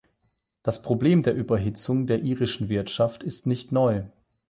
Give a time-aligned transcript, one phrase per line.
[0.63, 4.05] Das Problem der Überhitzung der irischen Wirtschaft ist nicht neu.